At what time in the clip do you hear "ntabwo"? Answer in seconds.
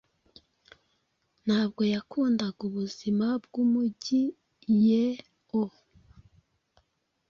1.45-1.81